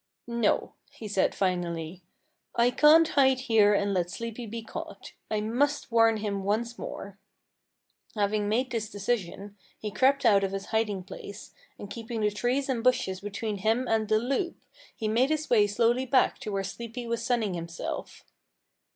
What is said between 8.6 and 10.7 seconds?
this decision, he crept out of his